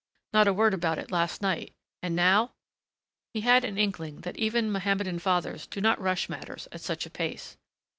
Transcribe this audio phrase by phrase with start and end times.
[0.33, 1.73] Not a word about it last night.
[2.01, 2.53] And now
[3.35, 7.11] He had an inkling that even Mohammedan fathers do not rush matters at such a
[7.11, 7.55] pace.